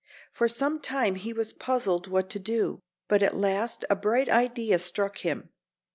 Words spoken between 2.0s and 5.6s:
what to do, but at last a bright idea struck him.